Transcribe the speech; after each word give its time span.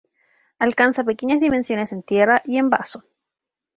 Alcanza 0.57 1.03
pequeñas 1.03 1.39
dimensiones 1.39 1.91
en 1.91 2.01
tierra, 2.01 2.41
y 2.43 2.57
en 2.57 2.71
vaso. 2.71 3.03